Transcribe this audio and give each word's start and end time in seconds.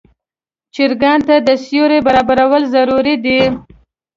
چرګانو 0.75 1.25
ته 1.27 1.35
د 1.47 1.49
سیوري 1.65 1.99
برابرول 2.07 2.63
ضروري 2.75 3.15
دي. 3.25 3.39